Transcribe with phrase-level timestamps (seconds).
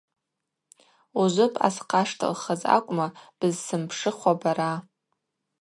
[1.21, 3.07] Ужвы бъасхъаштылхыз акӏвма
[3.37, 4.73] бызсзымпшыхуа бара?